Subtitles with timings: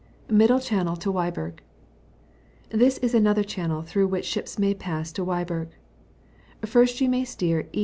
[0.31, 1.53] MIDDVB OBAirmsik to WTBU&O.—
[2.79, 5.67] This is another channel through which ships may pass to Wyburg.
[6.65, 7.79] First you may steer E.